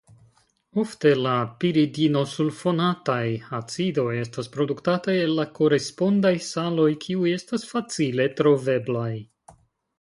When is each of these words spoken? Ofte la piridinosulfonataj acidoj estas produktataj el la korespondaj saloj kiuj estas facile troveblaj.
Ofte 0.83 1.09
la 1.25 1.33
piridinosulfonataj 1.63 3.27
acidoj 3.59 4.07
estas 4.23 4.51
produktataj 4.57 5.17
el 5.27 5.37
la 5.43 5.47
korespondaj 5.61 6.35
saloj 6.49 6.91
kiuj 7.07 7.37
estas 7.37 7.71
facile 7.77 8.31
troveblaj. 8.43 9.11